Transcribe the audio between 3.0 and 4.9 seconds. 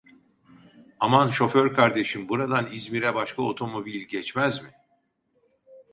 başka otomobil geçmez mi?